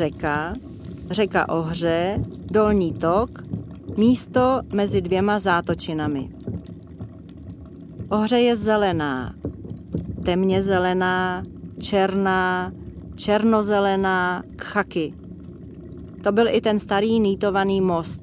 řeka, 0.00 0.54
řeka 1.10 1.48
Ohře, 1.48 2.18
dolní 2.50 2.92
tok, 2.92 3.42
místo 3.96 4.60
mezi 4.72 5.00
dvěma 5.00 5.38
zátočinami. 5.38 6.30
Ohře 8.08 8.38
je 8.40 8.56
zelená, 8.56 9.34
temně 10.24 10.62
zelená, 10.62 11.44
černá, 11.80 12.72
černozelená, 13.16 14.42
kchaky. 14.56 15.10
To 16.22 16.32
byl 16.32 16.48
i 16.48 16.60
ten 16.60 16.78
starý 16.78 17.20
nýtovaný 17.20 17.80
most. 17.80 18.22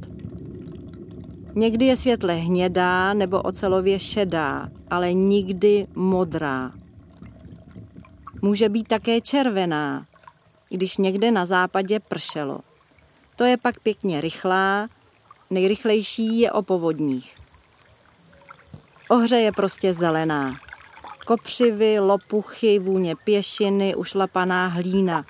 Někdy 1.56 1.86
je 1.86 1.98
světle 1.98 2.34
hnědá 2.34 3.14
nebo 3.14 3.42
ocelově 3.42 4.00
šedá, 4.00 4.70
ale 4.90 5.14
nikdy 5.14 5.88
modrá. 5.96 6.72
Může 8.42 8.70
být 8.70 8.88
také 8.88 9.22
červená, 9.22 10.06
když 10.70 10.98
někde 10.98 11.32
na 11.32 11.46
západě 11.46 12.00
pršelo. 12.00 12.60
To 13.36 13.44
je 13.44 13.58
pak 13.58 13.80
pěkně 13.80 14.22
rychlá, 14.22 14.88
nejrychlejší 15.50 16.40
je 16.40 16.52
o 16.52 16.62
povodních. 16.62 17.36
Ohře 19.10 19.36
je 19.36 19.52
prostě 19.52 19.94
zelená. 19.94 20.52
Kopřivy, 21.26 22.00
lopuchy, 22.00 22.80
vůně 22.80 23.16
pěšiny, 23.16 23.96
ušlapaná 23.96 24.68
hlína, 24.68 25.26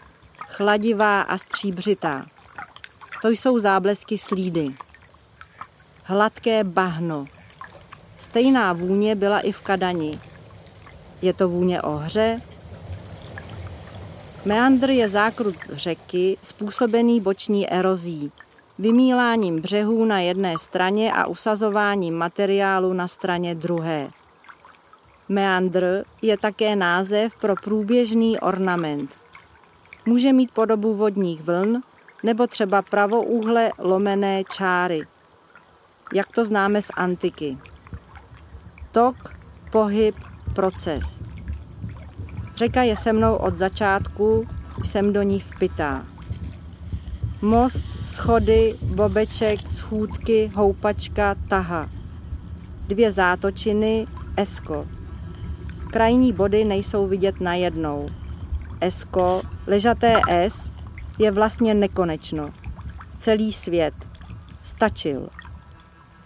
chladivá 0.48 1.22
a 1.22 1.38
stříbřitá. 1.38 2.26
To 3.22 3.30
jsou 3.30 3.60
záblesky 3.60 4.18
slídy. 4.18 4.70
Hladké 6.04 6.64
bahno. 6.64 7.24
Stejná 8.18 8.74
vůně 8.74 9.16
byla 9.16 9.40
i 9.40 9.52
v 9.52 9.62
Kadani. 9.62 10.20
Je 11.22 11.34
to 11.34 11.50
vůně 11.50 11.82
ohře? 11.82 12.42
Meandr 14.46 14.90
je 14.90 15.10
zákrut 15.10 15.56
řeky 15.70 16.38
způsobený 16.42 17.22
boční 17.22 17.70
erozí, 17.72 18.32
vymíláním 18.80 19.62
břehů 19.62 20.06
na 20.06 20.20
jedné 20.20 20.58
straně 20.58 21.14
a 21.14 21.28
usazováním 21.28 22.16
materiálu 22.16 22.94
na 22.94 23.08
straně 23.08 23.56
druhé. 23.56 24.10
Meandr 25.30 26.04
je 26.22 26.38
také 26.38 26.76
název 26.76 27.36
pro 27.42 27.56
průběžný 27.56 28.40
ornament. 28.40 29.18
Může 30.06 30.34
mít 30.34 30.52
podobu 30.54 30.94
vodních 30.94 31.42
vln 31.42 31.82
nebo 32.24 32.48
třeba 32.48 32.82
pravouhle 32.82 33.72
lomené 33.78 34.44
čáry, 34.44 35.02
jak 36.14 36.32
to 36.32 36.46
známe 36.46 36.82
z 36.82 36.88
antiky. 36.98 37.58
Tok, 38.92 39.16
pohyb, 39.72 40.16
proces. 40.56 41.20
Řeka 42.58 42.84
je 42.84 42.96
se 42.96 43.14
mnou 43.14 43.36
od 43.36 43.56
začátku, 43.56 44.48
jsem 44.84 45.14
do 45.14 45.22
ní 45.22 45.40
vpitá. 45.40 46.06
Most, 47.42 47.86
schody, 48.06 48.76
bobeček, 48.82 49.60
schůdky, 49.72 50.52
houpačka, 50.56 51.36
taha. 51.48 51.90
Dvě 52.88 53.12
zátočiny, 53.12 54.08
esko. 54.38 54.88
Krajní 55.92 56.34
body 56.34 56.66
nejsou 56.66 57.08
vidět 57.08 57.42
najednou. 57.42 58.06
Esko, 58.82 59.42
ležaté 59.68 60.16
S, 60.28 60.72
je 61.20 61.32
vlastně 61.32 61.74
nekonečno. 61.74 62.50
Celý 63.18 63.54
svět. 63.54 63.94
Stačil. 64.62 65.30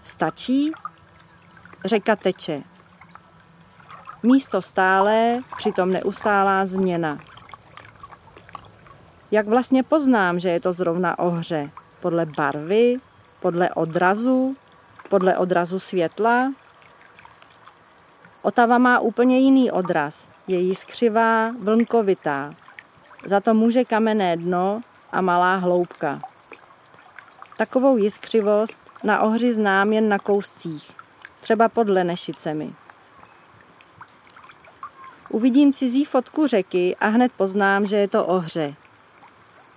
Stačí? 0.04 0.72
Řeka 1.86 2.16
teče. 2.16 2.64
Místo 4.24 4.62
stálé, 4.62 5.40
přitom 5.58 5.92
neustálá 5.92 6.66
změna. 6.66 7.18
Jak 9.32 9.48
vlastně 9.48 9.84
poznám, 9.84 10.40
že 10.40 10.50
je 10.50 10.60
to 10.60 10.74
zrovna 10.74 11.20
ohře? 11.20 11.70
Podle 12.00 12.26
barvy, 12.26 12.98
podle 13.40 13.70
odrazu, 13.70 14.56
podle 15.10 15.38
odrazu 15.38 15.80
světla? 15.80 16.54
Otava 18.42 18.78
má 18.78 19.00
úplně 19.00 19.40
jiný 19.40 19.72
odraz. 19.72 20.30
Je 20.48 20.60
jiskřivá, 20.60 21.52
vlnkovitá. 21.60 22.54
Za 23.26 23.40
to 23.40 23.54
může 23.54 23.84
kamenné 23.84 24.38
dno 24.38 24.82
a 25.12 25.22
malá 25.22 25.56
hloubka. 25.56 26.20
Takovou 27.58 27.98
jiskřivost 27.98 28.82
na 29.04 29.22
ohři 29.22 29.54
znám 29.54 29.94
jen 29.94 30.10
na 30.10 30.20
kouscích, 30.20 30.92
třeba 31.40 31.70
pod 31.70 31.90
Lenešicemi. 31.90 32.74
Uvidím 35.32 35.74
cizí 35.74 36.06
fotku 36.06 36.48
řeky 36.48 36.96
a 36.96 37.08
hned 37.08 37.32
poznám, 37.38 37.88
že 37.88 37.96
je 37.96 38.08
to 38.08 38.26
ohře. 38.26 38.74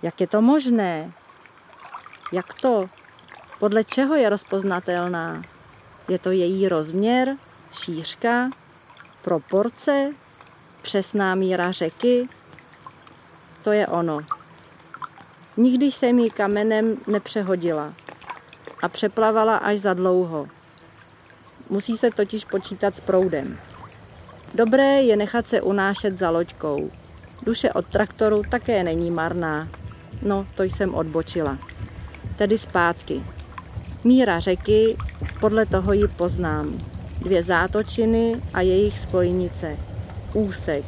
Jak 0.03 0.21
je 0.21 0.27
to 0.27 0.41
možné? 0.41 1.13
Jak 2.31 2.53
to? 2.53 2.85
Podle 3.59 3.83
čeho 3.83 4.15
je 4.15 4.29
rozpoznatelná? 4.29 5.41
Je 6.07 6.19
to 6.19 6.31
její 6.31 6.67
rozměr, 6.67 7.37
šířka, 7.71 8.49
proporce, 9.21 10.11
přesná 10.81 11.35
míra 11.35 11.71
řeky? 11.71 12.29
To 13.63 13.71
je 13.71 13.87
ono. 13.87 14.19
Nikdy 15.57 15.85
jsem 15.85 16.19
ji 16.19 16.29
kamenem 16.29 16.97
nepřehodila 17.07 17.93
a 18.81 18.89
přeplavala 18.89 19.57
až 19.57 19.79
za 19.79 19.93
dlouho. 19.93 20.47
Musí 21.69 21.97
se 21.97 22.11
totiž 22.11 22.45
počítat 22.45 22.95
s 22.95 22.99
proudem. 22.99 23.59
Dobré 24.53 25.01
je 25.01 25.15
nechat 25.15 25.47
se 25.47 25.61
unášet 25.61 26.17
za 26.17 26.29
loďkou. 26.29 26.89
Duše 27.45 27.73
od 27.73 27.85
traktoru 27.87 28.41
také 28.49 28.83
není 28.83 29.11
marná. 29.11 29.67
No, 30.21 30.47
to 30.55 30.63
jsem 30.63 30.95
odbočila. 30.95 31.57
Tedy 32.35 32.57
zpátky. 32.57 33.23
Míra 34.03 34.39
řeky, 34.39 34.97
podle 35.39 35.65
toho 35.65 35.93
ji 35.93 36.07
poznám. 36.07 36.77
Dvě 37.21 37.43
zátočiny 37.43 38.35
a 38.53 38.61
jejich 38.61 38.99
spojnice. 38.99 39.77
Úsek. 40.33 40.85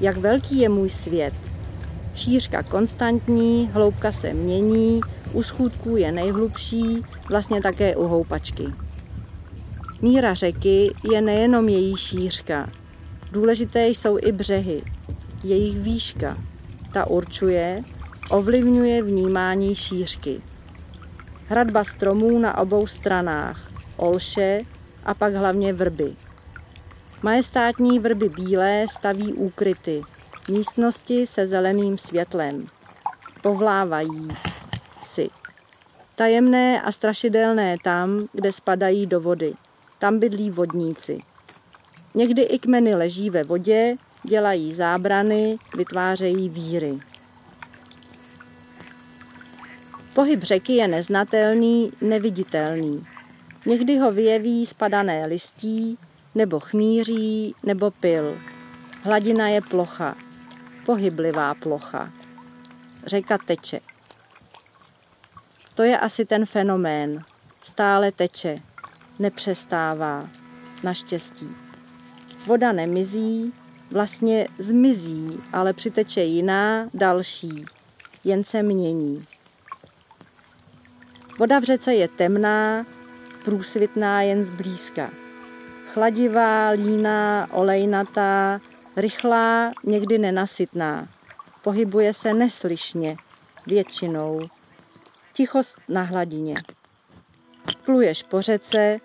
Jak 0.00 0.16
velký 0.16 0.58
je 0.58 0.68
můj 0.68 0.90
svět. 0.90 1.34
Šířka 2.14 2.62
konstantní, 2.62 3.70
hloubka 3.72 4.12
se 4.12 4.34
mění, 4.34 5.00
u 5.32 5.42
schůdků 5.42 5.96
je 5.96 6.12
nejhlubší, 6.12 7.02
vlastně 7.28 7.62
také 7.62 7.96
u 7.96 8.06
houpačky. 8.06 8.64
Míra 10.02 10.34
řeky 10.34 10.94
je 11.12 11.20
nejenom 11.20 11.68
její 11.68 11.96
šířka, 11.96 12.68
Důležité 13.32 13.88
jsou 13.88 14.18
i 14.22 14.32
břehy, 14.32 14.82
jejich 15.44 15.78
výška. 15.78 16.36
Ta 16.92 17.06
určuje, 17.06 17.82
ovlivňuje 18.30 19.02
vnímání 19.02 19.74
šířky. 19.74 20.42
Hradba 21.46 21.84
stromů 21.84 22.38
na 22.38 22.58
obou 22.58 22.86
stranách, 22.86 23.70
olše 23.96 24.62
a 25.04 25.14
pak 25.14 25.34
hlavně 25.34 25.72
vrby. 25.72 26.14
Majestátní 27.22 27.98
vrby 27.98 28.28
bílé 28.28 28.86
staví 28.90 29.32
úkryty, 29.32 30.02
místnosti 30.48 31.26
se 31.26 31.46
zeleným 31.46 31.98
světlem. 31.98 32.66
Povlávají 33.42 34.28
si. 35.02 35.28
Tajemné 36.14 36.82
a 36.82 36.92
strašidelné 36.92 37.76
tam, 37.84 38.26
kde 38.32 38.52
spadají 38.52 39.06
do 39.06 39.20
vody. 39.20 39.54
Tam 40.02 40.18
bydlí 40.18 40.50
vodníci. 40.50 41.18
Někdy 42.14 42.42
i 42.42 42.58
kmeny 42.58 42.94
leží 42.94 43.30
ve 43.30 43.42
vodě, 43.42 43.96
dělají 44.22 44.74
zábrany, 44.74 45.56
vytvářejí 45.76 46.48
víry. 46.48 46.98
Pohyb 50.14 50.42
řeky 50.42 50.72
je 50.72 50.88
neznatelný, 50.88 51.92
neviditelný. 52.00 53.06
Někdy 53.66 53.98
ho 53.98 54.12
vyjeví 54.12 54.66
spadané 54.66 55.26
listí, 55.26 55.98
nebo 56.34 56.60
chmíří, 56.60 57.54
nebo 57.62 57.90
pil. 57.90 58.38
Hladina 59.02 59.48
je 59.48 59.60
plocha, 59.60 60.16
pohyblivá 60.86 61.54
plocha. 61.54 62.10
Řeka 63.06 63.38
teče. 63.38 63.80
To 65.74 65.82
je 65.82 65.98
asi 65.98 66.24
ten 66.24 66.46
fenomén. 66.46 67.24
Stále 67.62 68.12
teče, 68.12 68.60
nepřestává, 69.18 70.30
naštěstí. 70.82 71.48
Voda 72.46 72.72
nemizí, 72.72 73.52
vlastně 73.90 74.48
zmizí, 74.58 75.40
ale 75.52 75.72
přiteče 75.72 76.22
jiná, 76.22 76.88
další, 76.94 77.64
jen 78.24 78.44
se 78.44 78.62
mění. 78.62 79.24
Voda 81.38 81.58
v 81.58 81.62
řece 81.62 81.94
je 81.94 82.08
temná, 82.08 82.86
průsvitná 83.44 84.22
jen 84.22 84.44
zblízka. 84.44 85.10
Chladivá, 85.86 86.68
líná, 86.68 87.48
olejnatá, 87.52 88.58
rychlá, 88.96 89.70
někdy 89.84 90.18
nenasytná. 90.18 91.08
Pohybuje 91.62 92.14
se 92.14 92.34
neslyšně, 92.34 93.16
většinou. 93.66 94.40
Tichost 95.32 95.78
na 95.88 96.02
hladině. 96.02 96.54
Pluješ 97.84 98.22
po 98.22 98.42
řece, 98.42 98.98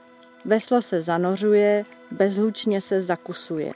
veslo 0.45 0.81
se 0.81 1.01
zanořuje, 1.01 1.85
bezlučně 2.11 2.81
se 2.81 3.01
zakusuje. 3.01 3.73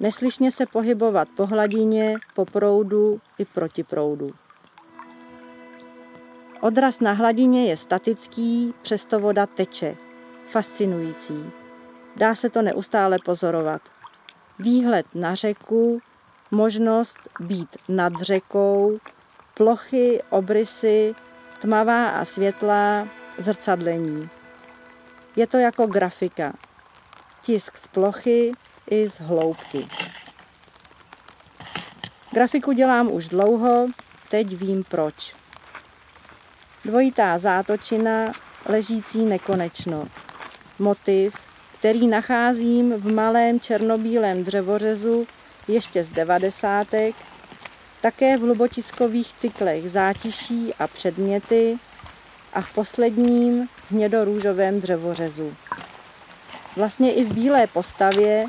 Neslyšně 0.00 0.52
se 0.52 0.66
pohybovat 0.66 1.28
po 1.36 1.46
hladině, 1.46 2.14
po 2.34 2.44
proudu 2.44 3.20
i 3.38 3.44
proti 3.44 3.84
proudu. 3.84 4.30
Odraz 6.60 7.00
na 7.00 7.12
hladině 7.12 7.66
je 7.66 7.76
statický, 7.76 8.74
přesto 8.82 9.20
voda 9.20 9.46
teče. 9.46 9.96
Fascinující. 10.46 11.44
Dá 12.16 12.34
se 12.34 12.50
to 12.50 12.62
neustále 12.62 13.18
pozorovat. 13.24 13.82
Výhled 14.58 15.06
na 15.14 15.34
řeku, 15.34 16.00
možnost 16.50 17.18
být 17.40 17.76
nad 17.88 18.12
řekou, 18.22 18.98
plochy, 19.54 20.22
obrysy, 20.30 21.14
tmavá 21.60 22.08
a 22.08 22.24
světlá, 22.24 23.08
zrcadlení. 23.38 24.28
Je 25.36 25.46
to 25.46 25.58
jako 25.58 25.86
grafika. 25.86 26.52
Tisk 27.42 27.76
z 27.76 27.86
plochy 27.86 28.52
i 28.90 29.08
z 29.08 29.20
hloubky. 29.20 29.88
Grafiku 32.32 32.72
dělám 32.72 33.12
už 33.12 33.28
dlouho, 33.28 33.86
teď 34.28 34.56
vím 34.56 34.84
proč. 34.84 35.36
Dvojitá 36.84 37.38
zátočina 37.38 38.32
ležící 38.66 39.18
nekonečno. 39.24 40.08
Motiv, 40.78 41.34
který 41.78 42.06
nacházím 42.06 42.92
v 42.92 43.12
malém 43.12 43.60
černobílém 43.60 44.44
dřevořezu 44.44 45.26
ještě 45.68 46.04
z 46.04 46.10
devadesátek, 46.10 47.14
také 48.00 48.36
v 48.36 48.40
hlubotiskových 48.40 49.34
cyklech 49.34 49.90
zátiší 49.90 50.74
a 50.78 50.86
předměty 50.86 51.78
a 52.52 52.60
v 52.60 52.72
posledním 52.72 53.68
hnědorůžovém 53.90 54.80
dřevořezu. 54.80 55.54
Vlastně 56.76 57.12
i 57.12 57.24
v 57.24 57.34
bílé 57.34 57.66
postavě 57.66 58.44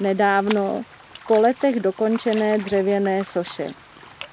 nedávno 0.00 0.82
po 1.26 1.40
letech 1.40 1.80
dokončené 1.80 2.58
dřevěné 2.58 3.24
soše. 3.24 3.70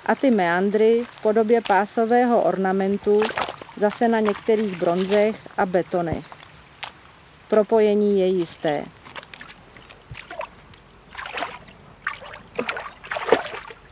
A 0.06 0.16
ty 0.16 0.32
meandry 0.32 1.06
v 1.12 1.22
podobě 1.22 1.62
pásového 1.62 2.42
ornamentu 2.42 3.24
zase 3.76 4.08
na 4.08 4.20
některých 4.20 4.78
bronzech 4.78 5.36
a 5.58 5.66
betonech. 5.66 6.26
Propojení 7.48 8.20
je 8.20 8.28
jisté. 8.28 8.86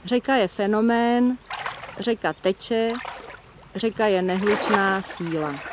Řeka 0.06 0.36
je 0.36 0.48
fenomén, 0.48 1.38
řeka 2.00 2.34
teče, 2.34 2.94
řeka 3.76 4.06
je 4.06 4.22
nehlučná 4.22 5.02
síla. 5.02 5.73